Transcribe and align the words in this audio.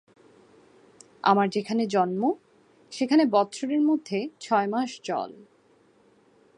আমার 1.23 1.47
যেখানে 1.49 1.85
জন্ম, 1.85 2.33
সেখানে 2.91 3.25
বৎসরের 3.25 3.81
মধ্যে 3.81 4.29
ছয়মাস 4.39 4.91
জল। 5.03 5.31